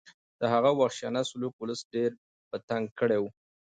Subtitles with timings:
[0.39, 2.11] د هغه وحشیانه سلوک ولس ډېر
[2.49, 3.25] په تنګ کړی و.